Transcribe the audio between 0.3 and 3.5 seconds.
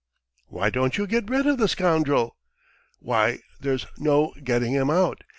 "Why don't you get rid of the scoundrel?" "Why,